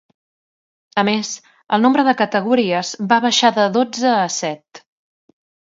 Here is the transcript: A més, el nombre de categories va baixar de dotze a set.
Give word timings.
A 1.01 1.03
més, 1.09 1.33
el 1.77 1.83
nombre 1.83 2.07
de 2.09 2.15
categories 2.23 2.95
va 3.13 3.21
baixar 3.29 3.53
de 3.61 3.69
dotze 3.79 4.17
a 4.25 4.27
set. 4.41 4.85